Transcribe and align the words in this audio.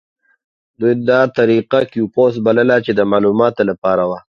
دوی 0.79 0.93
دا 1.09 1.19
طریقه 1.37 1.79
کیوپوس 1.91 2.33
بلله 2.45 2.77
چې 2.85 2.91
د 2.95 3.01
معلوماتو 3.11 3.61
لپاره 3.69 4.03
وه. 4.09 4.17